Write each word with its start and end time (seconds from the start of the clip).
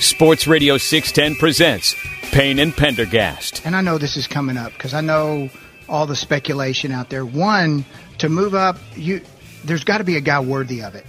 Sports 0.00 0.46
Radio 0.46 0.78
610 0.78 1.38
presents 1.38 1.94
Payne 2.32 2.58
and 2.58 2.74
Pendergast. 2.74 3.60
And 3.66 3.76
I 3.76 3.82
know 3.82 3.98
this 3.98 4.16
is 4.16 4.26
coming 4.26 4.56
up 4.56 4.72
because 4.72 4.94
I 4.94 5.02
know 5.02 5.50
all 5.90 6.06
the 6.06 6.16
speculation 6.16 6.90
out 6.90 7.10
there. 7.10 7.24
One, 7.24 7.84
to 8.18 8.30
move 8.30 8.54
up, 8.54 8.76
you 8.96 9.20
there's 9.62 9.84
got 9.84 9.98
to 9.98 10.04
be 10.04 10.16
a 10.16 10.22
guy 10.22 10.40
worthy 10.40 10.82
of 10.82 10.94
it. 10.94 11.04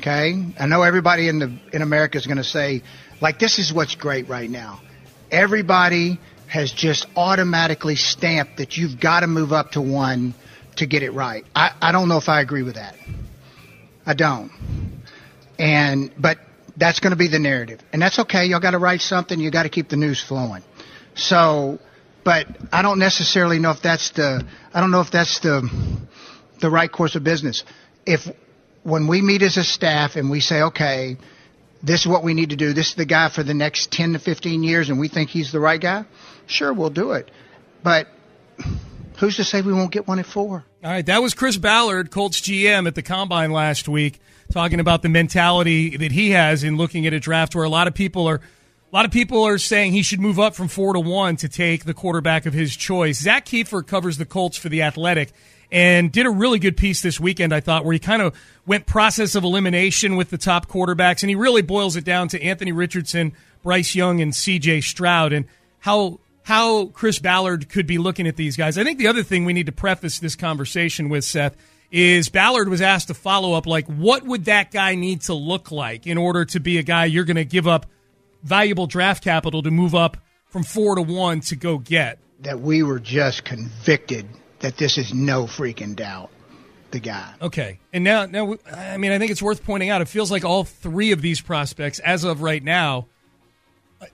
Okay, 0.00 0.44
I 0.60 0.66
know 0.66 0.82
everybody 0.82 1.28
in 1.28 1.38
the 1.38 1.58
in 1.72 1.80
America 1.80 2.18
is 2.18 2.26
going 2.26 2.36
to 2.36 2.44
say, 2.44 2.82
like, 3.22 3.38
this 3.38 3.58
is 3.58 3.72
what's 3.72 3.94
great 3.94 4.28
right 4.28 4.50
now. 4.50 4.82
Everybody 5.30 6.18
has 6.46 6.70
just 6.70 7.06
automatically 7.16 7.96
stamped 7.96 8.58
that 8.58 8.76
you've 8.76 9.00
got 9.00 9.20
to 9.20 9.26
move 9.26 9.54
up 9.54 9.72
to 9.72 9.80
one 9.80 10.34
to 10.76 10.84
get 10.84 11.02
it 11.02 11.12
right. 11.12 11.46
I, 11.56 11.72
I 11.80 11.92
don't 11.92 12.08
know 12.08 12.18
if 12.18 12.28
I 12.28 12.42
agree 12.42 12.62
with 12.62 12.74
that. 12.74 12.94
I 14.04 14.12
don't. 14.12 14.52
And 15.58 16.10
but 16.18 16.38
that's 16.76 17.00
going 17.00 17.10
to 17.12 17.16
be 17.16 17.28
the 17.28 17.38
narrative, 17.38 17.80
and 17.92 18.00
that's 18.02 18.18
okay. 18.20 18.46
Y'all 18.46 18.60
got 18.60 18.72
to 18.72 18.78
write 18.78 19.00
something. 19.00 19.38
You 19.38 19.50
got 19.50 19.64
to 19.64 19.68
keep 19.68 19.88
the 19.88 19.96
news 19.96 20.22
flowing. 20.22 20.62
So, 21.14 21.78
but 22.24 22.46
I 22.72 22.82
don't 22.82 22.98
necessarily 22.98 23.58
know 23.58 23.70
if 23.70 23.82
that's 23.82 24.10
the 24.10 24.44
I 24.72 24.80
don't 24.80 24.90
know 24.90 25.00
if 25.00 25.10
that's 25.10 25.40
the 25.40 25.68
the 26.60 26.70
right 26.70 26.90
course 26.90 27.14
of 27.14 27.24
business. 27.24 27.64
If 28.06 28.28
when 28.82 29.06
we 29.06 29.22
meet 29.22 29.42
as 29.42 29.56
a 29.56 29.64
staff 29.64 30.16
and 30.16 30.30
we 30.30 30.40
say, 30.40 30.62
okay, 30.62 31.16
this 31.82 32.00
is 32.00 32.06
what 32.06 32.24
we 32.24 32.34
need 32.34 32.50
to 32.50 32.56
do. 32.56 32.72
This 32.72 32.90
is 32.90 32.94
the 32.94 33.06
guy 33.06 33.28
for 33.28 33.42
the 33.42 33.54
next 33.54 33.90
10 33.92 34.14
to 34.14 34.18
15 34.18 34.62
years, 34.62 34.88
and 34.88 34.98
we 34.98 35.08
think 35.08 35.30
he's 35.30 35.52
the 35.52 35.60
right 35.60 35.80
guy. 35.80 36.04
Sure, 36.46 36.72
we'll 36.72 36.90
do 36.90 37.12
it. 37.12 37.30
But 37.82 38.08
who's 39.16 39.36
to 39.36 39.44
say 39.44 39.62
we 39.62 39.72
won't 39.72 39.90
get 39.90 40.06
one 40.06 40.18
at 40.18 40.26
four? 40.26 40.64
All 40.84 40.90
right, 40.90 41.06
that 41.06 41.22
was 41.22 41.34
Chris 41.34 41.56
Ballard, 41.56 42.10
Colts 42.10 42.40
GM 42.40 42.86
at 42.86 42.94
the 42.94 43.02
Combine 43.02 43.52
last 43.52 43.88
week, 43.88 44.20
talking 44.52 44.80
about 44.80 45.02
the 45.02 45.08
mentality 45.08 45.96
that 45.96 46.12
he 46.12 46.30
has 46.30 46.64
in 46.64 46.76
looking 46.76 47.06
at 47.06 47.12
a 47.12 47.20
draft 47.20 47.54
where 47.54 47.64
a 47.64 47.68
lot 47.68 47.86
of 47.88 47.94
people 47.94 48.28
are. 48.28 48.36
A 48.36 48.94
lot 48.94 49.04
of 49.04 49.10
people 49.10 49.42
are 49.42 49.58
saying 49.58 49.90
he 49.90 50.04
should 50.04 50.20
move 50.20 50.38
up 50.38 50.54
from 50.54 50.68
four 50.68 50.92
to 50.92 51.00
one 51.00 51.34
to 51.38 51.48
take 51.48 51.84
the 51.84 51.94
quarterback 51.94 52.46
of 52.46 52.52
his 52.52 52.76
choice. 52.76 53.20
Zak 53.20 53.44
Keefer 53.44 53.84
covers 53.84 54.18
the 54.18 54.24
Colts 54.24 54.56
for 54.56 54.68
the 54.68 54.82
Athletic 54.82 55.32
and 55.72 56.12
did 56.12 56.26
a 56.26 56.30
really 56.30 56.60
good 56.60 56.76
piece 56.76 57.02
this 57.02 57.18
weekend, 57.18 57.52
I 57.52 57.58
thought, 57.58 57.84
where 57.84 57.92
he 57.92 57.98
kind 57.98 58.22
of 58.22 58.38
went 58.66 58.86
process 58.86 59.34
of 59.34 59.42
elimination 59.42 60.14
with 60.14 60.30
the 60.30 60.38
top 60.38 60.68
quarterbacks, 60.68 61.24
and 61.24 61.30
he 61.30 61.34
really 61.34 61.62
boils 61.62 61.96
it 61.96 62.04
down 62.04 62.28
to 62.28 62.40
Anthony 62.40 62.70
Richardson, 62.70 63.32
Bryce 63.64 63.96
Young, 63.96 64.20
and 64.20 64.32
C.J. 64.32 64.82
Stroud, 64.82 65.32
and 65.32 65.46
how 65.80 66.20
how 66.44 66.86
Chris 66.86 67.18
Ballard 67.18 67.68
could 67.68 67.86
be 67.86 67.98
looking 67.98 68.26
at 68.26 68.36
these 68.36 68.56
guys. 68.56 68.78
I 68.78 68.84
think 68.84 68.98
the 68.98 69.08
other 69.08 69.22
thing 69.22 69.44
we 69.44 69.54
need 69.54 69.66
to 69.66 69.72
preface 69.72 70.18
this 70.18 70.36
conversation 70.36 71.08
with, 71.08 71.24
Seth, 71.24 71.56
is 71.90 72.28
Ballard 72.28 72.68
was 72.68 72.82
asked 72.82 73.08
to 73.08 73.14
follow 73.14 73.54
up, 73.54 73.66
like, 73.66 73.86
what 73.86 74.24
would 74.24 74.44
that 74.44 74.70
guy 74.70 74.94
need 74.94 75.22
to 75.22 75.34
look 75.34 75.70
like 75.70 76.06
in 76.06 76.18
order 76.18 76.44
to 76.44 76.60
be 76.60 76.76
a 76.78 76.82
guy 76.82 77.06
you're 77.06 77.24
going 77.24 77.36
to 77.36 77.44
give 77.44 77.66
up 77.66 77.86
valuable 78.42 78.86
draft 78.86 79.24
capital 79.24 79.62
to 79.62 79.70
move 79.70 79.94
up 79.94 80.18
from 80.48 80.62
four 80.62 80.96
to 80.96 81.02
one 81.02 81.40
to 81.40 81.56
go 81.56 81.78
get? 81.78 82.18
That 82.40 82.60
we 82.60 82.82
were 82.82 83.00
just 83.00 83.44
convicted 83.44 84.26
that 84.60 84.76
this 84.76 84.98
is 84.98 85.14
no 85.14 85.44
freaking 85.44 85.96
doubt 85.96 86.30
the 86.90 87.00
guy. 87.00 87.32
Okay, 87.40 87.78
and 87.92 88.04
now, 88.04 88.26
now, 88.26 88.56
I 88.70 88.98
mean, 88.98 89.12
I 89.12 89.18
think 89.18 89.30
it's 89.30 89.42
worth 89.42 89.64
pointing 89.64 89.88
out. 89.88 90.02
It 90.02 90.08
feels 90.08 90.30
like 90.30 90.44
all 90.44 90.64
three 90.64 91.12
of 91.12 91.22
these 91.22 91.40
prospects, 91.40 92.00
as 92.00 92.24
of 92.24 92.42
right 92.42 92.62
now, 92.62 93.06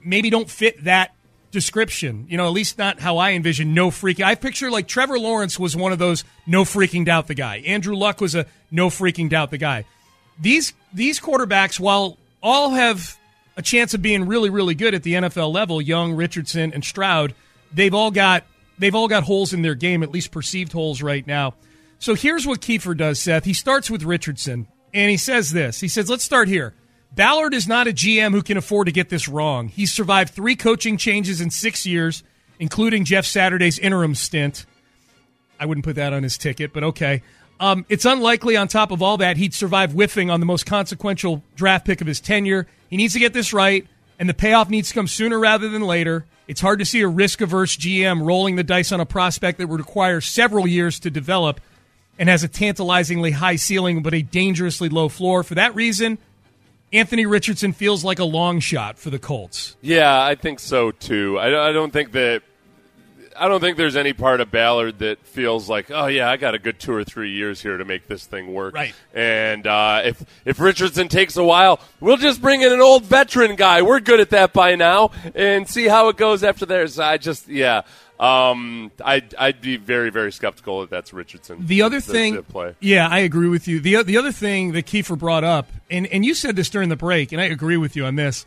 maybe 0.04 0.30
don't 0.30 0.48
fit 0.48 0.84
that 0.84 1.14
description. 1.50 2.26
You 2.28 2.36
know, 2.36 2.46
at 2.46 2.52
least 2.52 2.78
not 2.78 3.00
how 3.00 3.18
I 3.18 3.32
envision 3.32 3.74
no 3.74 3.90
freaking. 3.90 4.24
I 4.24 4.34
picture 4.34 4.70
like 4.70 4.88
Trevor 4.88 5.18
Lawrence 5.18 5.58
was 5.58 5.76
one 5.76 5.92
of 5.92 5.98
those 5.98 6.24
no 6.46 6.64
freaking 6.64 7.04
doubt 7.04 7.26
the 7.26 7.34
guy. 7.34 7.58
Andrew 7.58 7.96
Luck 7.96 8.20
was 8.20 8.34
a 8.34 8.46
no 8.70 8.88
freaking 8.88 9.28
doubt 9.28 9.50
the 9.50 9.58
guy. 9.58 9.84
These 10.40 10.72
these 10.92 11.20
quarterbacks, 11.20 11.78
while 11.78 12.18
all 12.42 12.70
have 12.70 13.18
a 13.56 13.62
chance 13.62 13.94
of 13.94 14.02
being 14.02 14.26
really 14.26 14.50
really 14.50 14.74
good 14.74 14.94
at 14.94 15.02
the 15.02 15.14
NFL 15.14 15.52
level, 15.52 15.82
Young, 15.82 16.14
Richardson, 16.14 16.72
and 16.72 16.84
Stroud, 16.84 17.34
they've 17.72 17.94
all 17.94 18.10
got 18.10 18.44
they've 18.78 18.94
all 18.94 19.08
got 19.08 19.24
holes 19.24 19.52
in 19.52 19.62
their 19.62 19.74
game, 19.74 20.02
at 20.02 20.10
least 20.10 20.30
perceived 20.30 20.72
holes 20.72 21.02
right 21.02 21.26
now. 21.26 21.54
So 22.00 22.14
here's 22.14 22.46
what 22.46 22.60
Keefer 22.60 22.96
does, 22.96 23.18
Seth. 23.18 23.44
He 23.44 23.52
starts 23.52 23.90
with 23.90 24.02
Richardson, 24.02 24.66
and 24.94 25.10
he 25.10 25.18
says 25.18 25.52
this. 25.52 25.80
He 25.80 25.88
says, 25.88 26.08
let's 26.08 26.24
start 26.24 26.48
here. 26.48 26.72
Ballard 27.12 27.54
is 27.54 27.66
not 27.66 27.88
a 27.88 27.92
GM 27.92 28.32
who 28.32 28.42
can 28.42 28.56
afford 28.56 28.86
to 28.86 28.92
get 28.92 29.08
this 29.08 29.28
wrong. 29.28 29.68
He's 29.68 29.92
survived 29.92 30.32
three 30.32 30.56
coaching 30.56 30.96
changes 30.96 31.40
in 31.40 31.50
six 31.50 31.84
years, 31.84 32.22
including 32.58 33.04
Jeff 33.04 33.26
Saturday's 33.26 33.78
interim 33.78 34.14
stint. 34.14 34.64
I 35.58 35.66
wouldn't 35.66 35.84
put 35.84 35.96
that 35.96 36.12
on 36.12 36.22
his 36.22 36.38
ticket, 36.38 36.72
but 36.72 36.84
okay. 36.84 37.22
Um, 37.58 37.84
it's 37.88 38.06
unlikely, 38.06 38.56
on 38.56 38.68
top 38.68 38.90
of 38.90 39.02
all 39.02 39.18
that, 39.18 39.36
he'd 39.36 39.52
survive 39.52 39.92
whiffing 39.92 40.30
on 40.30 40.40
the 40.40 40.46
most 40.46 40.64
consequential 40.64 41.42
draft 41.56 41.84
pick 41.84 42.00
of 42.00 42.06
his 42.06 42.20
tenure. 42.20 42.66
He 42.88 42.96
needs 42.96 43.12
to 43.12 43.18
get 43.18 43.34
this 43.34 43.52
right, 43.52 43.86
and 44.18 44.28
the 44.28 44.34
payoff 44.34 44.70
needs 44.70 44.88
to 44.88 44.94
come 44.94 45.06
sooner 45.06 45.38
rather 45.38 45.68
than 45.68 45.82
later. 45.82 46.24
It's 46.48 46.60
hard 46.60 46.78
to 46.78 46.84
see 46.84 47.02
a 47.02 47.08
risk 47.08 47.42
averse 47.42 47.76
GM 47.76 48.26
rolling 48.26 48.56
the 48.56 48.64
dice 48.64 48.92
on 48.92 49.00
a 49.00 49.06
prospect 49.06 49.58
that 49.58 49.68
would 49.68 49.80
require 49.80 50.20
several 50.20 50.66
years 50.66 50.98
to 51.00 51.10
develop 51.10 51.60
and 52.18 52.28
has 52.28 52.42
a 52.42 52.48
tantalizingly 52.48 53.32
high 53.32 53.56
ceiling 53.56 54.02
but 54.02 54.14
a 54.14 54.22
dangerously 54.22 54.88
low 54.88 55.08
floor. 55.08 55.42
For 55.42 55.54
that 55.54 55.74
reason, 55.74 56.18
Anthony 56.92 57.26
Richardson 57.26 57.72
feels 57.72 58.04
like 58.04 58.18
a 58.18 58.24
long 58.24 58.60
shot 58.60 58.98
for 58.98 59.10
the 59.10 59.18
Colts. 59.18 59.76
Yeah, 59.80 60.22
I 60.22 60.34
think 60.34 60.58
so 60.58 60.90
too. 60.90 61.38
I, 61.38 61.68
I 61.68 61.72
don't 61.72 61.92
think 61.92 62.12
that. 62.12 62.42
I 63.38 63.48
don't 63.48 63.60
think 63.60 63.78
there's 63.78 63.96
any 63.96 64.12
part 64.12 64.42
of 64.42 64.50
Ballard 64.50 64.98
that 64.98 65.24
feels 65.24 65.66
like, 65.66 65.90
oh 65.90 66.06
yeah, 66.06 66.28
I 66.28 66.36
got 66.36 66.54
a 66.54 66.58
good 66.58 66.78
two 66.78 66.92
or 66.92 67.04
three 67.04 67.30
years 67.30 67.62
here 67.62 67.78
to 67.78 67.86
make 67.86 68.06
this 68.06 68.26
thing 68.26 68.52
work. 68.52 68.74
Right. 68.74 68.92
And 69.14 69.66
uh, 69.66 70.02
if 70.04 70.22
if 70.44 70.60
Richardson 70.60 71.08
takes 71.08 71.36
a 71.36 71.44
while, 71.44 71.80
we'll 72.00 72.18
just 72.18 72.42
bring 72.42 72.60
in 72.60 72.72
an 72.72 72.82
old 72.82 73.04
veteran 73.04 73.56
guy. 73.56 73.80
We're 73.82 74.00
good 74.00 74.20
at 74.20 74.30
that 74.30 74.52
by 74.52 74.74
now, 74.74 75.12
and 75.34 75.66
see 75.66 75.86
how 75.86 76.08
it 76.08 76.16
goes 76.16 76.44
after 76.44 76.66
there. 76.66 76.86
So 76.88 77.02
I 77.02 77.16
just 77.16 77.48
yeah. 77.48 77.82
Um, 78.20 78.90
I'd, 79.02 79.34
I'd 79.36 79.60
be 79.62 79.78
very, 79.78 80.10
very 80.10 80.30
skeptical 80.30 80.82
that 80.82 80.90
that's 80.90 81.14
Richardson. 81.14 81.66
The 81.66 81.80
other 81.80 82.00
thing, 82.00 82.42
play. 82.42 82.74
yeah, 82.78 83.08
I 83.08 83.20
agree 83.20 83.48
with 83.48 83.66
you. 83.66 83.80
the 83.80 84.02
The 84.02 84.18
other 84.18 84.30
thing 84.32 84.72
that 84.72 84.84
Keefer 84.84 85.18
brought 85.18 85.42
up, 85.42 85.68
and 85.90 86.06
and 86.08 86.22
you 86.24 86.34
said 86.34 86.54
this 86.54 86.68
during 86.68 86.90
the 86.90 86.96
break, 86.96 87.32
and 87.32 87.40
I 87.40 87.46
agree 87.46 87.78
with 87.78 87.96
you 87.96 88.04
on 88.04 88.16
this, 88.16 88.44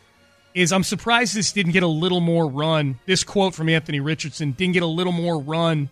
is 0.54 0.72
I'm 0.72 0.84
surprised 0.84 1.34
this 1.34 1.50
didn't 1.52 1.72
get 1.72 1.82
a 1.82 1.88
little 1.88 2.20
more 2.20 2.48
run. 2.48 3.00
This 3.06 3.24
quote 3.24 3.52
from 3.52 3.68
Anthony 3.68 3.98
Richardson 3.98 4.52
didn't 4.52 4.74
get 4.74 4.84
a 4.84 4.86
little 4.86 5.12
more 5.12 5.40
run 5.40 5.88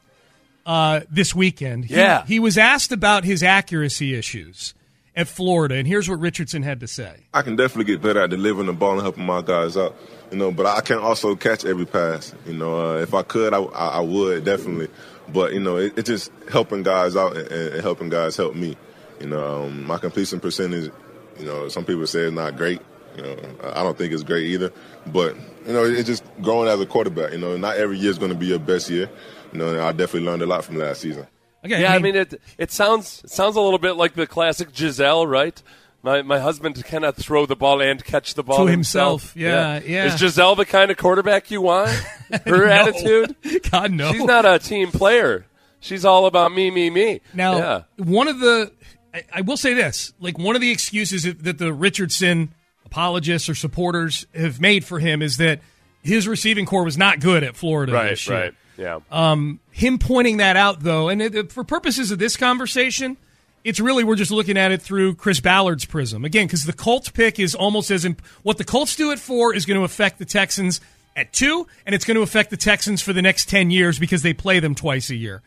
uh, 0.64 1.00
this 1.10 1.34
weekend. 1.34 1.86
He, 1.86 1.96
Yeah. 1.96 2.24
he 2.24 2.38
was 2.38 2.56
asked 2.56 2.92
about 2.92 3.24
his 3.24 3.42
accuracy 3.42 4.14
issues 4.14 4.74
at 5.14 5.28
Florida, 5.28 5.74
and 5.74 5.86
here's 5.86 6.08
what 6.08 6.20
Richardson 6.20 6.62
had 6.62 6.80
to 6.80 6.88
say. 6.88 7.26
I 7.34 7.42
can 7.42 7.56
definitely 7.56 7.92
get 7.92 8.02
better 8.02 8.20
at 8.20 8.30
delivering 8.30 8.66
the 8.66 8.72
ball 8.72 8.92
and 8.92 9.02
helping 9.02 9.26
my 9.26 9.42
guys 9.42 9.76
out. 9.76 9.94
You 10.30 10.38
know, 10.38 10.50
but 10.50 10.66
I 10.66 10.80
can 10.80 10.98
also 10.98 11.36
catch 11.36 11.64
every 11.64 11.84
pass. 11.84 12.34
You 12.46 12.54
know, 12.54 12.94
uh, 12.94 12.96
if 12.98 13.12
I 13.12 13.22
could, 13.22 13.52
I, 13.52 13.60
I, 13.60 14.00
would 14.00 14.44
definitely. 14.44 14.88
But 15.28 15.52
you 15.52 15.60
know, 15.60 15.76
it, 15.76 15.92
it's 15.98 16.08
just 16.08 16.32
helping 16.50 16.82
guys 16.82 17.16
out 17.16 17.36
and, 17.36 17.50
and 17.50 17.80
helping 17.82 18.08
guys 18.08 18.36
help 18.36 18.54
me. 18.54 18.76
You 19.20 19.28
know, 19.28 19.64
um, 19.64 19.84
my 19.84 19.98
completion 19.98 20.40
percentage. 20.40 20.90
You 21.38 21.46
know, 21.46 21.68
some 21.68 21.84
people 21.84 22.06
say 22.06 22.20
it's 22.20 22.34
not 22.34 22.56
great. 22.56 22.80
You 23.16 23.22
know, 23.22 23.36
I 23.74 23.82
don't 23.82 23.96
think 23.96 24.12
it's 24.12 24.22
great 24.22 24.46
either. 24.46 24.72
But 25.06 25.36
you 25.66 25.74
know, 25.74 25.84
it's 25.84 26.08
just 26.08 26.24
growing 26.40 26.68
as 26.68 26.80
a 26.80 26.86
quarterback. 26.86 27.32
You 27.32 27.38
know, 27.38 27.56
not 27.58 27.76
every 27.76 27.98
year 27.98 28.10
is 28.10 28.18
going 28.18 28.32
to 28.32 28.38
be 28.38 28.46
your 28.46 28.58
best 28.58 28.88
year. 28.88 29.10
You 29.52 29.58
know, 29.58 29.86
I 29.86 29.92
definitely 29.92 30.28
learned 30.28 30.42
a 30.42 30.46
lot 30.46 30.64
from 30.64 30.76
last 30.76 31.02
season. 31.02 31.26
Yeah, 31.64 31.92
I 31.92 31.98
mean 31.98 32.16
it. 32.16 32.40
It 32.58 32.70
sounds 32.72 33.22
it 33.24 33.30
sounds 33.30 33.56
a 33.56 33.60
little 33.60 33.78
bit 33.78 33.92
like 33.92 34.14
the 34.14 34.26
classic 34.26 34.72
Gisele, 34.72 35.26
right? 35.26 35.62
My 36.02 36.22
my 36.22 36.40
husband 36.40 36.84
cannot 36.84 37.16
throw 37.16 37.46
the 37.46 37.54
ball 37.54 37.80
and 37.80 38.04
catch 38.04 38.34
the 38.34 38.42
ball 38.42 38.66
To 38.66 38.70
himself. 38.70 39.36
Yeah, 39.36 39.80
yeah. 39.84 40.06
Is 40.06 40.16
Gisele 40.20 40.56
the 40.56 40.66
kind 40.66 40.90
of 40.90 40.96
quarterback 40.96 41.50
you 41.50 41.60
want? 41.60 41.90
Her 42.46 42.66
No. 42.66 42.72
attitude. 42.72 43.36
God 43.70 43.92
no, 43.92 44.10
She's 44.12 44.24
not 44.24 44.44
a 44.44 44.58
team 44.58 44.90
player. 44.90 45.46
She's 45.78 46.04
all 46.04 46.26
about 46.26 46.52
me, 46.52 46.70
me, 46.70 46.90
me. 46.90 47.20
Now, 47.34 47.56
yeah. 47.56 47.82
one 47.96 48.28
of 48.28 48.38
the, 48.38 48.72
I, 49.12 49.24
I 49.34 49.40
will 49.40 49.56
say 49.56 49.74
this, 49.74 50.12
like 50.20 50.38
one 50.38 50.54
of 50.54 50.60
the 50.60 50.70
excuses 50.70 51.24
that 51.24 51.58
the 51.58 51.72
Richardson 51.72 52.54
apologists 52.86 53.48
or 53.48 53.54
supporters 53.56 54.26
have 54.34 54.60
made 54.60 54.84
for 54.84 55.00
him 55.00 55.22
is 55.22 55.38
that 55.38 55.60
his 56.02 56.28
receiving 56.28 56.66
corps 56.66 56.84
was 56.84 56.96
not 56.98 57.18
good 57.20 57.42
at 57.42 57.56
Florida 57.56 57.92
right, 57.92 58.10
this 58.10 58.28
year. 58.28 58.38
right, 58.38 58.54
yeah. 58.82 58.98
Um, 59.12 59.60
him 59.70 59.98
pointing 59.98 60.38
that 60.38 60.56
out, 60.56 60.80
though, 60.80 61.08
and 61.08 61.22
it, 61.22 61.52
for 61.52 61.62
purposes 61.62 62.10
of 62.10 62.18
this 62.18 62.36
conversation, 62.36 63.16
it's 63.62 63.78
really 63.78 64.02
we're 64.02 64.16
just 64.16 64.32
looking 64.32 64.56
at 64.56 64.72
it 64.72 64.82
through 64.82 65.14
Chris 65.14 65.38
Ballard's 65.38 65.84
prism 65.84 66.24
again 66.24 66.46
because 66.46 66.64
the 66.64 66.72
Colts 66.72 67.08
pick 67.08 67.38
is 67.38 67.54
almost 67.54 67.90
as 67.92 68.04
imp- 68.04 68.20
what 68.42 68.58
the 68.58 68.64
Colts 68.64 68.96
do 68.96 69.12
it 69.12 69.20
for 69.20 69.54
is 69.54 69.64
going 69.66 69.78
to 69.78 69.84
affect 69.84 70.18
the 70.18 70.24
Texans 70.24 70.80
at 71.14 71.32
two, 71.32 71.66
and 71.86 71.94
it's 71.94 72.04
going 72.04 72.16
to 72.16 72.22
affect 72.22 72.50
the 72.50 72.56
Texans 72.56 73.00
for 73.02 73.12
the 73.12 73.22
next 73.22 73.48
10 73.48 73.70
years 73.70 73.98
because 73.98 74.22
they 74.22 74.32
play 74.32 74.58
them 74.58 74.74
twice 74.74 75.10
a 75.10 75.14
year. 75.14 75.42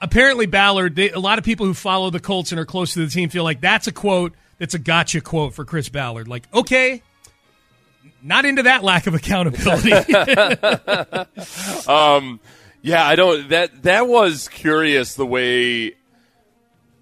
Apparently, 0.00 0.46
Ballard, 0.46 0.96
they, 0.96 1.10
a 1.10 1.20
lot 1.20 1.38
of 1.38 1.44
people 1.44 1.64
who 1.64 1.74
follow 1.74 2.10
the 2.10 2.20
Colts 2.20 2.52
and 2.52 2.60
are 2.60 2.66
close 2.66 2.92
to 2.94 2.98
the 2.98 3.10
team 3.10 3.30
feel 3.30 3.44
like 3.44 3.60
that's 3.60 3.86
a 3.86 3.92
quote 3.92 4.34
that's 4.58 4.74
a 4.74 4.78
gotcha 4.78 5.20
quote 5.20 5.54
for 5.54 5.64
Chris 5.64 5.88
Ballard. 5.88 6.28
Like, 6.28 6.52
okay, 6.52 7.02
not 8.22 8.44
into 8.44 8.64
that 8.64 8.84
lack 8.84 9.06
of 9.06 9.14
accountability. 9.14 9.92
um, 11.88 12.40
yeah, 12.82 13.06
I 13.06 13.16
don't. 13.16 13.48
That 13.50 13.82
that 13.82 14.08
was 14.08 14.48
curious 14.48 15.14
the 15.14 15.26
way 15.26 15.94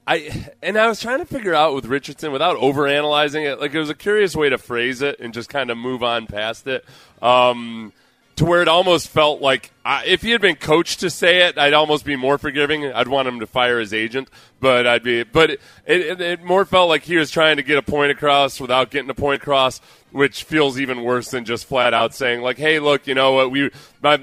I 0.07 0.49
and 0.61 0.77
I 0.77 0.89
was 0.89 1.01
trying 1.01 1.21
to 1.21 1.25
figure 1.25 1.55
out 1.55 1.75
with 1.75 1.87
Richardson 1.87 2.33
without 2.33 2.57
overanalyzing 2.57 3.45
it. 3.45 3.61
Like 3.61 3.73
it 3.75 3.79
was 3.79 3.91
a 3.91 3.95
curious 3.95 4.35
way 4.35 4.49
to 4.49 4.59
phrase 4.59 5.03
it 5.03 5.21
and 5.21 5.33
just 5.33 5.49
kind 5.49 5.71
of 5.71 5.79
move 5.79 6.03
on 6.03 6.27
past 6.27 6.67
it. 6.67 6.85
Um, 7.23 7.93
to 8.41 8.47
where 8.47 8.63
it 8.63 8.69
almost 8.69 9.09
felt 9.09 9.43
like 9.43 9.71
uh, 9.85 10.01
if 10.07 10.23
he 10.23 10.31
had 10.31 10.41
been 10.41 10.57
coached 10.57 11.01
to 11.01 11.11
say 11.11 11.47
it, 11.47 11.59
I'd 11.59 11.75
almost 11.75 12.07
be 12.07 12.17
more 12.17 12.39
forgiving. 12.39 12.91
I'd 12.91 13.07
want 13.07 13.29
him 13.29 13.41
to 13.41 13.47
fire 13.47 13.79
his 13.79 13.93
agent, 13.93 14.31
but 14.61 14.87
I'd 14.87 15.03
be. 15.03 15.25
But 15.25 15.51
it, 15.51 15.61
it, 15.85 16.21
it 16.23 16.43
more 16.43 16.65
felt 16.65 16.89
like 16.89 17.03
he 17.03 17.19
was 17.19 17.31
trying 17.31 17.59
to 17.59 17.63
get 17.63 17.77
a 17.77 17.83
point 17.83 18.13
across 18.13 18.59
without 18.59 18.91
getting 18.91 19.11
a 19.11 19.15
point 19.15 19.43
across, 19.43 19.83
which 20.11 20.45
feels 20.45 20.81
even 20.81 21.03
worse 21.03 21.31
than 21.31 21.45
just 21.45 21.67
flat 21.67 21.93
out 21.93 22.15
saying 22.15 22.41
like, 22.41 22.57
"Hey, 22.57 22.81
look, 22.81 23.07
you 23.07 23.15
know 23.15 23.33
what 23.33 23.51
we." 23.51 23.71
My, 24.03 24.19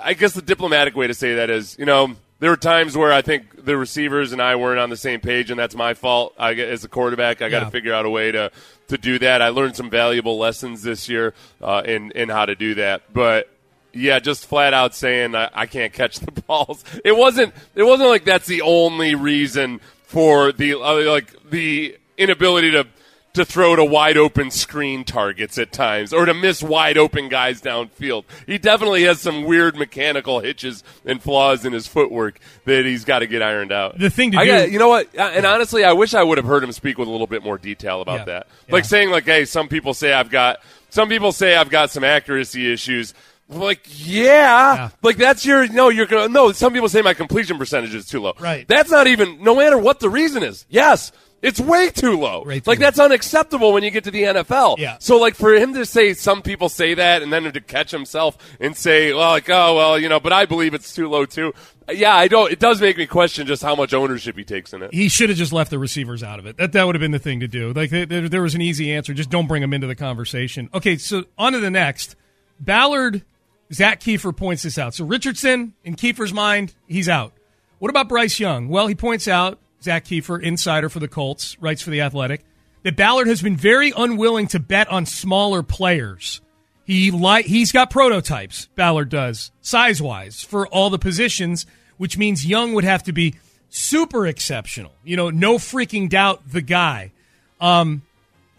I 0.00 0.14
guess 0.14 0.32
the 0.32 0.42
diplomatic 0.42 0.94
way 0.94 1.08
to 1.08 1.14
say 1.14 1.34
that 1.34 1.50
is, 1.50 1.76
you 1.76 1.86
know, 1.86 2.14
there 2.38 2.50
were 2.50 2.56
times 2.56 2.96
where 2.96 3.12
I 3.12 3.20
think 3.20 3.64
the 3.64 3.76
receivers 3.76 4.30
and 4.30 4.40
I 4.40 4.54
weren't 4.54 4.78
on 4.78 4.90
the 4.90 4.96
same 4.96 5.18
page, 5.18 5.50
and 5.50 5.58
that's 5.58 5.74
my 5.74 5.94
fault. 5.94 6.34
I, 6.38 6.54
as 6.54 6.84
a 6.84 6.88
quarterback, 6.88 7.42
I 7.42 7.48
got 7.48 7.60
to 7.60 7.66
yeah. 7.66 7.70
figure 7.70 7.92
out 7.92 8.06
a 8.06 8.10
way 8.10 8.30
to 8.30 8.52
to 8.90 8.98
do 8.98 9.18
that. 9.18 9.42
I 9.42 9.48
learned 9.48 9.76
some 9.76 9.90
valuable 9.90 10.38
lessons 10.38 10.82
this 10.82 11.08
year 11.08 11.34
uh, 11.60 11.82
in 11.84 12.12
in 12.12 12.28
how 12.28 12.46
to 12.46 12.54
do 12.54 12.74
that, 12.74 13.12
but. 13.12 13.48
Yeah, 13.92 14.20
just 14.20 14.46
flat 14.46 14.72
out 14.72 14.94
saying 14.94 15.34
I, 15.34 15.50
I 15.52 15.66
can't 15.66 15.92
catch 15.92 16.20
the 16.20 16.30
balls. 16.46 16.84
It 17.04 17.16
wasn't. 17.16 17.52
It 17.74 17.82
wasn't 17.82 18.08
like 18.08 18.24
that's 18.24 18.46
the 18.46 18.62
only 18.62 19.16
reason 19.16 19.80
for 20.04 20.52
the 20.52 20.74
uh, 20.74 21.10
like 21.10 21.34
the 21.50 21.98
inability 22.16 22.70
to 22.70 22.86
to 23.34 23.44
throw 23.44 23.76
to 23.76 23.84
wide 23.84 24.16
open 24.16 24.50
screen 24.50 25.04
targets 25.04 25.56
at 25.56 25.70
times 25.72 26.12
or 26.12 26.24
to 26.26 26.34
miss 26.34 26.62
wide 26.62 26.98
open 26.98 27.28
guys 27.28 27.62
downfield. 27.62 28.24
He 28.46 28.58
definitely 28.58 29.04
has 29.04 29.20
some 29.20 29.44
weird 29.44 29.76
mechanical 29.76 30.40
hitches 30.40 30.82
and 31.04 31.22
flaws 31.22 31.64
in 31.64 31.72
his 31.72 31.86
footwork 31.86 32.40
that 32.64 32.84
he's 32.84 33.04
got 33.04 33.20
to 33.20 33.26
get 33.28 33.40
ironed 33.40 33.70
out. 33.72 33.98
The 33.98 34.10
thing 34.10 34.32
to 34.32 34.38
I 34.38 34.44
do, 34.44 34.50
got, 34.50 34.70
you 34.72 34.78
know 34.80 34.88
what? 34.88 35.08
And 35.16 35.46
honestly, 35.46 35.84
I 35.84 35.92
wish 35.92 36.12
I 36.14 36.22
would 36.22 36.38
have 36.38 36.46
heard 36.46 36.64
him 36.64 36.72
speak 36.72 36.98
with 36.98 37.06
a 37.06 37.10
little 37.10 37.28
bit 37.28 37.44
more 37.44 37.56
detail 37.56 38.00
about 38.02 38.20
Yeah. 38.20 38.24
that. 38.24 38.46
Yeah. 38.66 38.72
Like 38.72 38.84
saying 38.84 39.10
like, 39.10 39.24
"Hey, 39.26 39.44
some 39.44 39.68
people 39.68 39.94
say 39.94 40.12
I've 40.12 40.30
got 40.30 40.58
some 40.90 41.08
people 41.08 41.30
say 41.30 41.54
I've 41.56 41.70
got 41.70 41.90
some 41.90 42.02
accuracy 42.04 42.72
issues." 42.72 43.14
Like, 43.48 43.80
yeah, 43.86 44.74
Yeah. 44.74 44.88
like 45.02 45.16
that's 45.16 45.44
your 45.44 45.66
no. 45.68 45.88
You're 45.88 46.06
gonna 46.06 46.28
no. 46.28 46.52
Some 46.52 46.72
people 46.72 46.88
say 46.88 47.02
my 47.02 47.14
completion 47.14 47.58
percentage 47.58 47.94
is 47.94 48.06
too 48.06 48.20
low. 48.20 48.34
Right. 48.38 48.66
That's 48.68 48.90
not 48.90 49.06
even. 49.08 49.42
No 49.42 49.56
matter 49.56 49.76
what 49.78 49.98
the 50.00 50.08
reason 50.08 50.42
is. 50.44 50.64
Yes, 50.68 51.10
it's 51.42 51.60
way 51.60 51.90
too 51.90 52.18
low. 52.18 52.44
Too 52.44 52.48
like 52.48 52.66
low. 52.66 52.74
that's 52.76 52.98
unacceptable 52.98 53.72
when 53.72 53.82
you 53.82 53.90
get 53.90 54.04
to 54.04 54.10
the 54.10 54.22
NFL. 54.22 54.78
Yeah. 54.78 54.96
So 54.98 55.18
like 55.18 55.34
for 55.34 55.54
him 55.54 55.74
to 55.74 55.86
say 55.86 56.12
some 56.14 56.42
people 56.42 56.68
say 56.68 56.94
that 56.94 57.22
and 57.22 57.32
then 57.32 57.50
to 57.52 57.60
catch 57.60 57.90
himself 57.90 58.36
and 58.60 58.76
say, 58.76 59.12
well, 59.12 59.30
like 59.30 59.48
oh 59.48 59.76
well, 59.76 59.98
you 59.98 60.08
know, 60.08 60.20
but 60.20 60.32
I 60.32 60.44
believe 60.46 60.74
it's 60.74 60.94
too 60.94 61.08
low 61.08 61.24
too. 61.24 61.52
Yeah, 61.90 62.14
I 62.14 62.28
don't. 62.28 62.52
It 62.52 62.60
does 62.60 62.80
make 62.80 62.96
me 62.96 63.06
question 63.06 63.46
just 63.46 63.62
how 63.62 63.74
much 63.74 63.92
ownership 63.94 64.36
he 64.36 64.44
takes 64.44 64.72
in 64.72 64.82
it. 64.82 64.92
he 64.94 65.08
should 65.08 65.28
have 65.28 65.38
just 65.38 65.52
left 65.52 65.70
the 65.70 65.78
receivers 65.78 66.22
out 66.22 66.38
of 66.38 66.46
it. 66.46 66.56
That 66.56 66.72
that 66.72 66.84
would 66.84 66.94
have 66.94 67.00
been 67.00 67.10
the 67.10 67.18
thing 67.18 67.40
to 67.40 67.48
do. 67.48 67.72
Like 67.72 67.90
there, 67.90 68.06
there 68.06 68.28
there 68.28 68.42
was 68.42 68.54
an 68.54 68.62
easy 68.62 68.92
answer. 68.92 69.12
Just 69.14 69.30
don't 69.30 69.48
bring 69.48 69.62
them 69.62 69.72
into 69.72 69.86
the 69.86 69.96
conversation. 69.96 70.68
Okay, 70.74 70.96
so 70.96 71.24
on 71.38 71.52
to 71.54 71.58
the 71.60 71.70
next. 71.70 72.16
Ballard, 72.60 73.24
Zak 73.72 74.00
Keefer 74.00 74.36
points 74.36 74.62
this 74.62 74.78
out. 74.78 74.94
So 74.94 75.04
Richardson, 75.04 75.74
in 75.82 75.96
Keefer's 75.96 76.32
mind, 76.32 76.74
he's 76.86 77.08
out. 77.08 77.32
What 77.78 77.88
about 77.88 78.08
Bryce 78.08 78.38
Young? 78.38 78.68
Well, 78.68 78.86
he 78.86 78.94
points 78.94 79.26
out 79.26 79.58
Zak 79.82 80.04
Keefer, 80.04 80.42
insider 80.42 80.88
for 80.88 81.00
the 81.00 81.08
Colts, 81.08 81.56
writes 81.60 81.82
for 81.82 81.90
the 81.90 82.00
Athletic, 82.00 82.44
that 82.82 82.96
Ballard 82.96 83.28
has 83.28 83.42
been 83.42 83.56
very 83.56 83.92
unwilling 83.96 84.46
to 84.48 84.58
bet 84.58 84.88
on 84.88 85.06
smaller 85.06 85.62
players. 85.62 86.40
He 86.84 87.10
li- 87.10 87.42
he's 87.42 87.72
got 87.72 87.90
prototypes. 87.90 88.66
Ballard 88.74 89.10
does 89.10 89.52
size 89.60 90.02
wise 90.02 90.42
for 90.42 90.66
all 90.68 90.90
the 90.90 90.98
positions, 90.98 91.66
which 91.98 92.18
means 92.18 92.44
Young 92.44 92.74
would 92.74 92.84
have 92.84 93.02
to 93.04 93.12
be 93.12 93.36
super 93.68 94.26
exceptional. 94.26 94.92
You 95.04 95.16
know, 95.16 95.30
no 95.30 95.56
freaking 95.56 96.08
doubt 96.08 96.42
the 96.50 96.62
guy. 96.62 97.12
Um, 97.60 98.02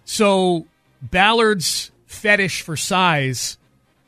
so 0.06 0.65
Ballard's 1.01 1.91
fetish 2.06 2.62
for 2.62 2.77
size 2.77 3.57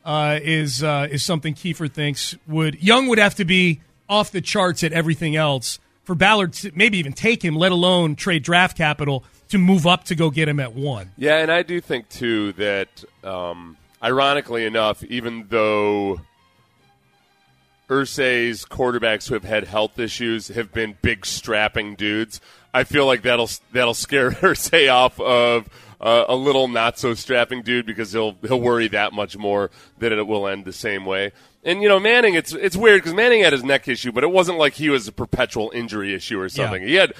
uh, 0.04 0.38
is 0.42 0.82
uh, 0.82 1.08
is 1.10 1.22
something 1.22 1.54
Keefer 1.54 1.88
thinks 1.88 2.36
would 2.46 2.82
Young 2.82 3.08
would 3.08 3.18
have 3.18 3.34
to 3.36 3.44
be 3.44 3.80
off 4.08 4.30
the 4.30 4.40
charts 4.40 4.84
at 4.84 4.92
everything 4.92 5.34
else 5.34 5.78
for 6.04 6.14
Ballard 6.14 6.52
to 6.54 6.70
maybe 6.74 6.98
even 6.98 7.12
take 7.12 7.44
him, 7.44 7.56
let 7.56 7.72
alone 7.72 8.14
trade 8.16 8.42
draft 8.42 8.76
capital 8.76 9.24
to 9.48 9.58
move 9.58 9.86
up 9.86 10.04
to 10.04 10.14
go 10.14 10.30
get 10.30 10.48
him 10.48 10.60
at 10.60 10.74
one. 10.74 11.10
Yeah, 11.16 11.38
and 11.38 11.50
I 11.50 11.62
do 11.62 11.80
think 11.80 12.08
too 12.08 12.52
that, 12.52 13.04
um, 13.22 13.76
ironically 14.02 14.64
enough, 14.64 15.02
even 15.04 15.46
though 15.48 16.20
Irsay's 17.88 18.64
quarterbacks 18.64 19.28
who 19.28 19.34
have 19.34 19.44
had 19.44 19.64
health 19.64 19.98
issues 19.98 20.48
have 20.48 20.72
been 20.72 20.96
big 21.02 21.26
strapping 21.26 21.94
dudes, 21.94 22.40
I 22.72 22.84
feel 22.84 23.06
like 23.06 23.22
that'll 23.22 23.50
that'll 23.72 23.94
scare 23.94 24.30
Ursay 24.42 24.92
off 24.92 25.20
of 25.20 25.68
uh, 26.00 26.24
a 26.28 26.34
little 26.34 26.68
not 26.68 26.98
so 26.98 27.14
strapping 27.14 27.62
dude 27.62 27.86
because 27.86 28.12
he'll 28.12 28.36
he'll 28.42 28.60
worry 28.60 28.88
that 28.88 29.12
much 29.12 29.36
more 29.36 29.70
that 29.98 30.12
it 30.12 30.26
will 30.26 30.48
end 30.48 30.64
the 30.64 30.72
same 30.72 31.04
way. 31.04 31.32
And 31.64 31.82
you 31.82 31.88
know 31.88 31.98
Manning, 31.98 32.34
it's 32.34 32.52
it's 32.52 32.76
weird 32.76 32.98
because 33.02 33.14
Manning 33.14 33.40
had 33.42 33.52
his 33.52 33.64
neck 33.64 33.88
issue, 33.88 34.12
but 34.12 34.22
it 34.24 34.30
wasn't 34.30 34.58
like 34.58 34.74
he 34.74 34.90
was 34.90 35.08
a 35.08 35.12
perpetual 35.12 35.70
injury 35.74 36.14
issue 36.14 36.38
or 36.40 36.48
something. 36.48 36.82
He 36.86 36.94
had 36.94 37.14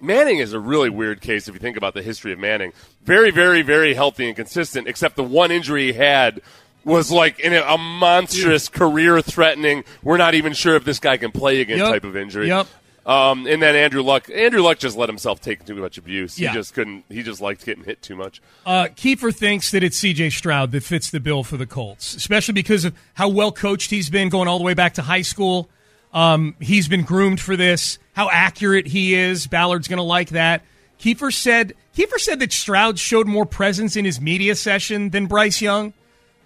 Manning 0.00 0.38
is 0.38 0.52
a 0.52 0.60
really 0.60 0.88
weird 0.90 1.20
case 1.20 1.48
if 1.48 1.54
you 1.54 1.60
think 1.60 1.76
about 1.76 1.94
the 1.94 2.02
history 2.02 2.32
of 2.32 2.38
Manning. 2.38 2.72
Very, 3.02 3.30
very, 3.32 3.62
very 3.62 3.94
healthy 3.94 4.28
and 4.28 4.36
consistent, 4.36 4.86
except 4.86 5.16
the 5.16 5.24
one 5.24 5.50
injury 5.50 5.86
he 5.86 5.92
had 5.94 6.40
was 6.84 7.10
like 7.10 7.40
in 7.40 7.52
a, 7.52 7.60
a 7.62 7.76
monstrous, 7.76 8.68
career-threatening. 8.68 9.82
We're 10.02 10.16
not 10.16 10.34
even 10.34 10.52
sure 10.52 10.76
if 10.76 10.84
this 10.84 11.00
guy 11.00 11.16
can 11.16 11.32
play 11.32 11.60
again 11.60 11.78
Yep. 11.78 11.88
type 11.88 12.04
of 12.04 12.16
injury. 12.16 12.46
Yep. 12.48 12.66
Um, 13.08 13.46
and 13.46 13.62
then 13.62 13.74
Andrew 13.74 14.02
Luck. 14.02 14.28
Andrew 14.30 14.60
Luck 14.60 14.78
just 14.78 14.94
let 14.94 15.08
himself 15.08 15.40
take 15.40 15.64
too 15.64 15.74
much 15.76 15.96
abuse. 15.96 16.38
Yeah. 16.38 16.50
He 16.50 16.54
just 16.54 16.74
couldn't. 16.74 17.06
He 17.08 17.22
just 17.22 17.40
liked 17.40 17.64
getting 17.64 17.84
hit 17.84 18.02
too 18.02 18.14
much. 18.14 18.42
Uh, 18.66 18.88
Keefer 18.94 19.34
thinks 19.34 19.70
that 19.70 19.82
it's 19.82 19.96
C.J. 19.96 20.28
Stroud 20.28 20.72
that 20.72 20.82
fits 20.82 21.10
the 21.10 21.18
bill 21.18 21.42
for 21.42 21.56
the 21.56 21.64
Colts, 21.64 22.14
especially 22.14 22.52
because 22.52 22.84
of 22.84 22.94
how 23.14 23.30
well 23.30 23.50
coached 23.50 23.90
he's 23.90 24.10
been 24.10 24.28
going 24.28 24.46
all 24.46 24.58
the 24.58 24.64
way 24.64 24.74
back 24.74 24.92
to 24.94 25.02
high 25.02 25.22
school. 25.22 25.70
Um, 26.12 26.54
he's 26.60 26.86
been 26.86 27.02
groomed 27.02 27.40
for 27.40 27.56
this. 27.56 27.98
How 28.12 28.28
accurate 28.30 28.86
he 28.86 29.14
is. 29.14 29.46
Ballard's 29.46 29.88
going 29.88 29.98
to 29.98 30.02
like 30.02 30.28
that. 30.30 30.62
Keefer 30.98 31.32
said. 31.32 31.72
Keefer 31.96 32.18
said 32.18 32.40
that 32.40 32.52
Stroud 32.52 32.98
showed 32.98 33.26
more 33.26 33.46
presence 33.46 33.96
in 33.96 34.04
his 34.04 34.20
media 34.20 34.54
session 34.54 35.10
than 35.10 35.26
Bryce 35.26 35.62
Young. 35.62 35.94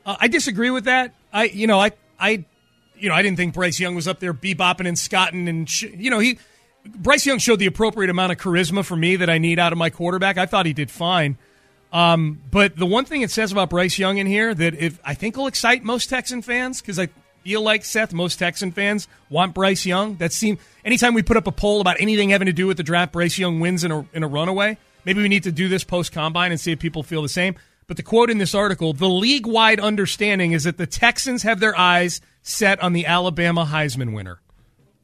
Uh, 0.06 0.14
I 0.20 0.28
disagree 0.28 0.70
with 0.70 0.84
that. 0.84 1.12
I, 1.32 1.44
you 1.44 1.66
know, 1.66 1.80
I, 1.80 1.90
I, 2.20 2.44
you 2.96 3.08
know, 3.08 3.16
I 3.16 3.22
didn't 3.22 3.36
think 3.36 3.52
Bryce 3.52 3.80
Young 3.80 3.96
was 3.96 4.06
up 4.06 4.20
there 4.20 4.32
bebopping 4.32 4.86
and 4.86 4.96
scotting 4.96 5.48
and, 5.48 5.68
sh- 5.68 5.90
you 5.96 6.08
know, 6.08 6.20
he. 6.20 6.38
Bryce 6.84 7.26
Young 7.26 7.38
showed 7.38 7.58
the 7.58 7.66
appropriate 7.66 8.10
amount 8.10 8.32
of 8.32 8.38
charisma 8.38 8.84
for 8.84 8.96
me 8.96 9.16
that 9.16 9.30
I 9.30 9.38
need 9.38 9.58
out 9.58 9.72
of 9.72 9.78
my 9.78 9.90
quarterback. 9.90 10.38
I 10.38 10.46
thought 10.46 10.66
he 10.66 10.72
did 10.72 10.90
fine. 10.90 11.38
Um, 11.92 12.40
but 12.50 12.76
the 12.76 12.86
one 12.86 13.04
thing 13.04 13.22
it 13.22 13.30
says 13.30 13.52
about 13.52 13.70
Bryce 13.70 13.98
Young 13.98 14.18
in 14.18 14.26
here 14.26 14.54
that 14.54 14.74
if 14.74 14.98
I 15.04 15.14
think 15.14 15.36
will 15.36 15.46
excite 15.46 15.84
most 15.84 16.08
Texan 16.08 16.40
fans 16.40 16.80
because 16.80 16.98
I 16.98 17.08
feel 17.42 17.62
like 17.62 17.84
Seth, 17.84 18.12
most 18.12 18.36
Texan 18.36 18.72
fans 18.72 19.08
want 19.28 19.54
Bryce 19.54 19.84
Young. 19.84 20.16
That 20.16 20.32
seem 20.32 20.58
anytime 20.84 21.14
we 21.14 21.22
put 21.22 21.36
up 21.36 21.46
a 21.46 21.52
poll 21.52 21.80
about 21.80 22.00
anything 22.00 22.30
having 22.30 22.46
to 22.46 22.52
do 22.52 22.66
with 22.66 22.76
the 22.76 22.82
draft, 22.82 23.12
Bryce 23.12 23.38
Young 23.38 23.60
wins 23.60 23.84
in 23.84 23.92
a 23.92 24.06
in 24.12 24.22
a 24.22 24.28
runaway. 24.28 24.78
Maybe 25.04 25.20
we 25.20 25.28
need 25.28 25.42
to 25.44 25.52
do 25.52 25.68
this 25.68 25.84
post 25.84 26.12
combine 26.12 26.50
and 26.50 26.60
see 26.60 26.72
if 26.72 26.78
people 26.78 27.02
feel 27.02 27.22
the 27.22 27.28
same. 27.28 27.56
But 27.86 27.96
the 27.96 28.02
quote 28.02 28.30
in 28.30 28.38
this 28.38 28.54
article: 28.54 28.92
the 28.92 29.08
league 29.08 29.46
wide 29.46 29.80
understanding 29.80 30.52
is 30.52 30.64
that 30.64 30.78
the 30.78 30.86
Texans 30.86 31.42
have 31.42 31.60
their 31.60 31.76
eyes 31.76 32.20
set 32.42 32.82
on 32.82 32.92
the 32.92 33.06
Alabama 33.06 33.66
Heisman 33.70 34.14
winner. 34.14 34.40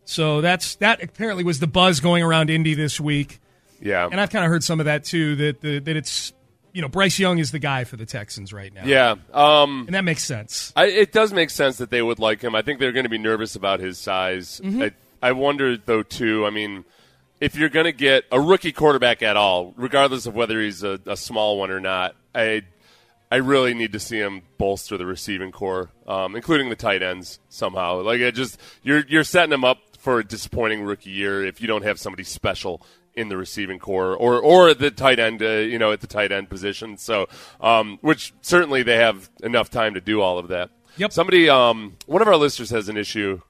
So 0.08 0.40
that's 0.40 0.76
that 0.76 1.02
apparently 1.02 1.44
was 1.44 1.60
the 1.60 1.66
buzz 1.66 2.00
going 2.00 2.22
around 2.22 2.48
Indy 2.48 2.72
this 2.72 2.98
week. 2.98 3.40
Yeah. 3.78 4.08
And 4.10 4.18
I've 4.18 4.30
kind 4.30 4.42
of 4.42 4.50
heard 4.50 4.64
some 4.64 4.80
of 4.80 4.86
that 4.86 5.04
too. 5.04 5.36
That 5.36 5.60
the, 5.60 5.80
that 5.80 5.96
it's 5.96 6.32
you 6.72 6.80
know 6.80 6.88
Bryce 6.88 7.18
Young 7.18 7.38
is 7.38 7.50
the 7.50 7.58
guy 7.58 7.84
for 7.84 7.98
the 7.98 8.06
Texans 8.06 8.50
right 8.50 8.72
now. 8.72 8.84
yeah. 8.86 9.16
Um, 9.34 9.84
and 9.86 9.94
that 9.94 10.04
makes 10.04 10.24
sense. 10.24 10.72
I, 10.74 10.86
it 10.86 11.12
does 11.12 11.34
make 11.34 11.50
sense 11.50 11.76
that 11.76 11.90
they 11.90 12.00
would 12.00 12.18
like 12.18 12.40
him. 12.40 12.54
I 12.54 12.62
think 12.62 12.80
they're 12.80 12.92
going 12.92 13.04
to 13.04 13.10
be 13.10 13.18
nervous 13.18 13.54
about 13.54 13.80
his 13.80 13.98
size. 13.98 14.62
Mm-hmm. 14.64 14.80
I, 14.82 14.92
I 15.20 15.32
wonder 15.32 15.76
though 15.76 16.02
too. 16.02 16.46
I 16.46 16.50
mean, 16.50 16.86
if 17.38 17.54
you're 17.54 17.68
going 17.68 17.84
to 17.84 17.92
get 17.92 18.24
a 18.32 18.40
rookie 18.40 18.72
quarterback 18.72 19.22
at 19.22 19.36
all, 19.36 19.74
regardless 19.76 20.24
of 20.24 20.34
whether 20.34 20.58
he's 20.58 20.82
a, 20.82 20.98
a 21.04 21.18
small 21.18 21.58
one 21.58 21.70
or 21.70 21.80
not, 21.80 22.16
I 22.34 22.62
I 23.30 23.36
really 23.36 23.74
need 23.74 23.92
to 23.92 24.00
see 24.00 24.16
him 24.16 24.40
bolster 24.56 24.96
the 24.96 25.04
receiving 25.04 25.52
corps, 25.52 25.90
um, 26.06 26.34
including 26.34 26.70
the 26.70 26.76
tight 26.76 27.02
ends 27.02 27.40
somehow. 27.50 28.00
Like 28.00 28.20
it 28.20 28.34
just 28.34 28.58
you're 28.82 29.04
you're 29.06 29.22
setting 29.22 29.52
him 29.52 29.64
up 29.64 29.87
for 29.98 30.20
a 30.20 30.24
disappointing 30.24 30.82
rookie 30.82 31.10
year 31.10 31.44
if 31.44 31.60
you 31.60 31.66
don't 31.66 31.84
have 31.84 31.98
somebody 31.98 32.24
special 32.24 32.82
in 33.14 33.28
the 33.28 33.36
receiving 33.36 33.78
corps 33.78 34.14
or 34.14 34.40
or 34.40 34.72
the 34.74 34.90
tight 34.90 35.18
end, 35.18 35.42
uh, 35.42 35.48
you 35.48 35.78
know, 35.78 35.92
at 35.92 36.00
the 36.00 36.06
tight 36.06 36.32
end 36.32 36.48
position. 36.48 36.96
So, 36.96 37.26
um, 37.60 37.98
which 38.00 38.32
certainly 38.40 38.82
they 38.82 38.96
have 38.96 39.28
enough 39.42 39.70
time 39.70 39.94
to 39.94 40.00
do 40.00 40.20
all 40.20 40.38
of 40.38 40.48
that. 40.48 40.70
Yep. 40.96 41.12
Somebody, 41.12 41.48
um, 41.48 41.96
one 42.06 42.22
of 42.22 42.28
our 42.28 42.36
listeners 42.36 42.70
has 42.70 42.88
an 42.88 42.96
issue 42.96 43.40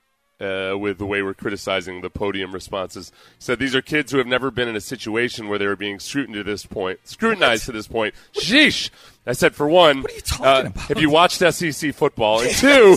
uh, 0.41 0.75
with 0.79 0.99
the 0.99 1.07
way 1.07 1.23
we're 1.23 1.35
criticizing 1.35 2.01
the 2.01 2.11
podium 2.11 2.53
responses. 2.53 3.11
He 3.39 3.45
said 3.45 3.59
these 3.59 3.75
are 3.75 3.83
kids 3.83 4.13
who 4.13 4.19
have 4.19 4.27
never 4.27 4.51
been 4.51 4.69
in 4.69 4.77
a 4.77 4.81
situation 4.81 5.49
where 5.49 5.59
they 5.59 5.67
were 5.67 5.77
being 5.77 5.99
scrutinized 5.99 6.35
to 6.35 6.45
this 6.45 6.67
point, 6.67 7.01
scrutinized 7.05 7.67
to 7.67 7.73
this 7.73 7.89
point. 7.89 8.15
Sheesh. 8.35 8.91
I 9.27 9.33
said, 9.33 9.55
for 9.55 9.69
one, 9.69 10.03
What 10.03 10.13
are 10.13 10.15
you 10.15 10.21
talking 10.23 10.47
uh, 10.47 10.71
about? 10.71 10.85
have 10.85 11.01
you 11.01 11.11
watched 11.11 11.41
SEC 11.41 11.95
football? 11.95 12.41
And 12.41 12.51
two, 12.55 12.97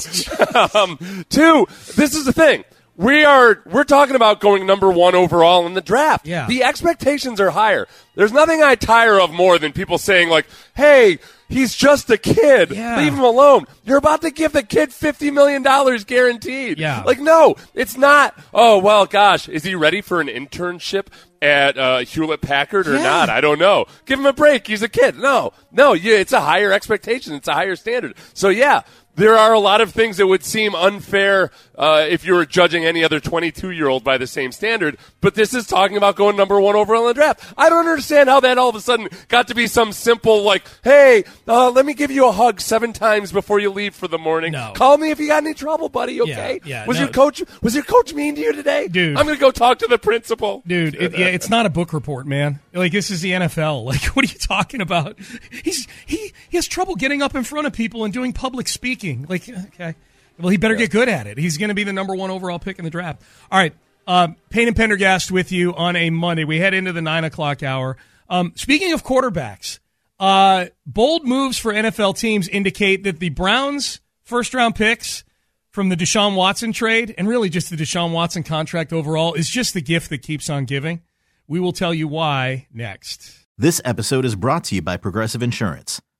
um, 0.76 1.26
two, 1.30 1.68
this 1.96 2.16
is 2.16 2.26
the 2.26 2.34
thing. 2.34 2.64
We 2.98 3.24
are 3.24 3.64
we're 3.66 3.86
talking 3.86 4.16
about 4.16 4.42
going 4.42 4.66
number 4.66 4.92
one 4.92 5.16
overall 5.16 5.66
in 5.66 5.74
the 5.74 5.82
draft. 5.82 6.28
Yeah. 6.28 6.46
The 6.48 6.64
expectations 6.64 7.40
are 7.40 7.50
higher. 7.50 7.88
There's 8.16 8.34
nothing 8.34 8.62
I 8.62 8.76
tire 8.76 9.20
of 9.20 9.32
more 9.32 9.58
than 9.58 9.72
people 9.72 9.98
saying 9.98 10.30
like, 10.30 10.46
"Hey, 10.76 11.20
he's 11.48 11.74
just 11.74 12.10
a 12.10 12.18
kid. 12.18 12.72
Yeah. 12.72 12.98
Leave 13.00 13.14
him 13.14 13.24
alone." 13.24 13.66
You're 13.86 13.98
about 13.98 14.22
to 14.22 14.30
give 14.30 14.52
the 14.52 14.62
kid 14.62 14.94
fifty 14.94 15.32
million 15.32 15.64
dollars 15.64 16.04
guaranteed. 16.04 16.78
Yeah. 16.80 17.02
Like, 17.04 17.20
no, 17.20 17.56
it's 17.74 17.98
not. 17.98 18.38
Oh 18.54 18.78
well, 18.78 19.06
gosh, 19.06 19.48
is 19.48 19.64
he 19.64 19.74
ready 19.74 20.02
for 20.02 20.20
an 20.22 20.28
internship 20.28 21.08
at 21.42 21.78
uh, 21.78 22.00
Hewlett 22.00 22.42
Packard 22.42 22.88
or 22.88 22.96
Yeah. 22.98 23.04
not? 23.04 23.30
I 23.30 23.40
don't 23.42 23.58
know. 23.58 23.86
Give 24.06 24.20
him 24.20 24.26
a 24.28 24.34
break. 24.34 24.68
He's 24.68 24.84
a 24.84 24.90
kid. 24.90 25.18
No, 25.18 25.54
no, 25.72 25.94
yeah, 25.94 26.18
it's 26.18 26.34
a 26.34 26.42
higher 26.42 26.72
expectation. 26.74 27.34
It's 27.34 27.48
a 27.48 27.54
higher 27.54 27.78
standard. 27.78 28.16
So 28.34 28.50
yeah. 28.50 28.82
There 29.16 29.38
are 29.38 29.54
a 29.54 29.60
lot 29.60 29.82
of 29.82 29.92
things 29.92 30.18
that 30.18 30.28
would 30.28 30.44
seem 30.44 30.74
unfair 30.74 31.52
uh, 31.76 32.06
if 32.10 32.26
you 32.26 32.34
were 32.34 32.46
judging 32.46 32.86
any 32.86 33.04
other 33.04 33.20
22 33.20 33.72
year 33.72 33.88
old 33.88 34.04
by 34.04 34.18
the 34.18 34.28
same 34.28 34.52
standard, 34.52 34.98
but 35.20 35.36
this 35.36 35.54
is 35.54 35.66
talking 35.68 35.98
about 35.98 36.16
going 36.16 36.36
number 36.36 36.60
one 36.62 36.76
overall 36.76 37.02
in 37.04 37.08
the 37.10 37.14
draft. 37.16 37.54
I 37.58 37.70
don't 37.70 37.88
understand 37.88 38.30
how 38.30 38.40
that 38.42 38.58
all 38.58 38.70
of 38.70 38.76
a 38.76 38.82
sudden 38.82 39.10
got 39.28 39.48
to 39.48 39.56
be 39.56 39.68
some 39.68 39.92
simple, 39.92 40.44
like, 40.44 40.64
hey, 40.84 41.24
uh, 41.48 41.72
let 41.72 41.86
me 41.86 41.94
give 41.94 42.12
you 42.12 42.28
a 42.28 42.32
hug 42.32 42.62
seven 42.62 42.94
times 42.94 43.32
before 43.32 43.60
you 43.60 43.70
leave 43.72 43.96
for 43.96 44.08
the 44.08 44.18
morning. 44.18 44.54
No. 44.54 44.74
Call 44.76 44.98
me 44.98 45.12
if 45.12 45.20
you 45.20 45.28
got 45.28 45.44
any 45.44 45.54
trouble, 45.54 45.90
buddy, 45.90 46.22
okay? 46.22 46.62
yeah, 46.64 46.86
was 46.86 46.98
no. 46.98 47.04
your 47.04 47.12
coach 47.12 47.44
was 47.62 47.76
your 47.76 47.84
coach 47.84 48.14
mean 48.14 48.36
to 48.36 48.42
you 48.42 48.54
today? 48.54 48.88
Dude. 48.88 49.18
I'm 49.18 49.26
going 49.26 49.38
to 49.38 49.42
go 49.42 49.52
talk 49.52 49.80
to 49.80 49.88
the 49.88 49.98
principal. 49.98 50.64
Dude, 50.66 50.96
it, 50.96 51.18
yeah, 51.18 51.28
it's 51.28 51.50
not 51.50 51.66
a 51.66 51.70
book 51.70 51.94
report, 51.94 52.28
man. 52.28 52.60
Like 52.74 52.92
this 52.92 53.10
is 53.12 53.22
the 53.22 53.32
NFL. 53.32 53.82
Like, 53.92 54.04
what 54.16 54.24
are 54.24 54.32
you 54.32 54.38
talking 54.40 54.80
about? 54.80 55.20
He's 55.64 55.86
he 56.06 56.21
he 56.52 56.58
has 56.58 56.68
trouble 56.68 56.96
getting 56.96 57.22
up 57.22 57.34
in 57.34 57.46
front 57.46 57.66
of 57.66 57.72
people 57.72 58.04
and 58.04 58.14
doing 58.14 58.34
public 58.34 58.68
speaking. 58.68 59.26
Like, 59.30 59.48
okay, 59.48 59.96
well, 60.38 60.50
he 60.50 60.58
better 60.58 60.76
get 60.76 60.92
good 60.92 61.08
at 61.08 61.26
it. 61.26 61.38
He's 61.38 61.58
going 61.58 61.70
to 61.70 61.74
be 61.74 61.86
the 61.86 61.94
number 61.94 62.14
one 62.14 62.30
overall 62.30 62.60
pick 62.60 62.78
in 62.78 62.84
the 62.84 62.92
draft. 62.92 63.22
All 63.50 63.58
right, 63.58 63.74
um, 64.06 64.36
Payne 64.50 64.68
and 64.68 64.76
Pendergast 64.76 65.32
with 65.32 65.54
you 65.54 65.74
on 65.74 65.96
a 65.96 66.10
Monday. 66.10 66.44
We 66.44 66.60
head 66.60 66.74
into 66.74 66.92
the 66.92 67.02
nine 67.02 67.24
o'clock 67.24 67.64
hour. 67.64 67.96
Um, 68.30 68.52
speaking 68.56 68.92
of 68.92 69.02
quarterbacks, 69.02 69.80
uh, 70.20 70.66
bold 70.86 71.26
moves 71.26 71.58
for 71.58 71.72
NFL 71.72 72.18
teams 72.18 72.50
indicate 72.50 73.06
that 73.06 73.20
the 73.20 73.30
Browns' 73.30 74.02
first 74.22 74.54
round 74.54 74.76
picks 74.76 75.24
from 75.70 75.88
the 75.88 75.96
Deshaun 75.96 76.36
Watson 76.36 76.74
trade, 76.74 77.16
and 77.18 77.30
really 77.30 77.48
just 77.48 77.70
the 77.70 77.78
Deshaun 77.78 78.12
Watson 78.12 78.44
contract 78.44 78.92
overall, 78.92 79.36
is 79.36 79.50
just 79.50 79.74
the 79.74 79.82
gift 79.82 80.10
that 80.10 80.22
keeps 80.22 80.50
on 80.50 80.66
giving. 80.66 81.02
We 81.48 81.62
will 81.62 81.72
tell 81.72 81.94
you 81.94 82.10
why 82.10 82.68
next. 82.74 83.48
This 83.58 83.80
episode 83.86 84.26
is 84.26 84.36
brought 84.36 84.66
to 84.66 84.76
you 84.76 84.82
by 84.82 84.98
Progressive 84.98 85.42
Insurance. 85.42 86.02